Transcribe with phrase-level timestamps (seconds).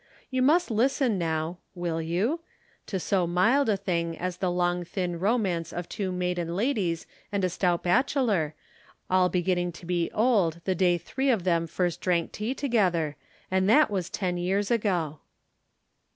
[0.31, 2.39] You must listen now (will you?)
[2.87, 7.43] to so mild a thing as the long thin romance of two maiden ladies and
[7.43, 8.55] a stout bachelor,
[9.11, 13.15] all beginning to be old the day the three of them first drank tea together,
[13.51, 15.19] and that was ten years ago.